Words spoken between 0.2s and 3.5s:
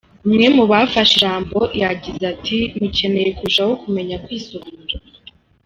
Umwe mu bafashe ijambo yagize ati :”Mukeneye